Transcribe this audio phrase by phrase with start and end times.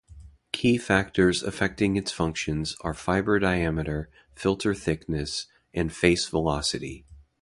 [0.51, 7.05] Key factors affecting its functions are fibre diameter, filter thickness, and face velocity.